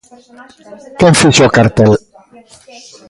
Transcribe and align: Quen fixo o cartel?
Quen 0.99 1.13
fixo 1.21 1.41
o 1.47 1.53
cartel? 1.55 1.91